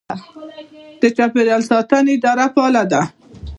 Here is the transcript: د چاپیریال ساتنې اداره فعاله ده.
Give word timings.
د 1.01 1.03
چاپیریال 1.17 1.61
ساتنې 1.71 2.11
اداره 2.15 2.45
فعاله 2.53 2.83
ده. 2.91 3.01